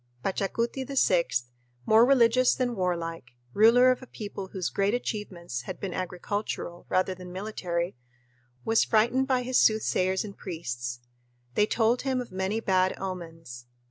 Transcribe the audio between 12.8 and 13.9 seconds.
omens.